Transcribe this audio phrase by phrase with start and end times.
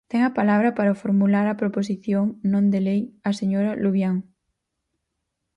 [0.11, 4.17] Ten a palabra, para formular a proposición non de lei, a señora Luvián.